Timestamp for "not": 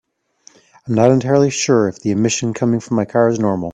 0.95-1.11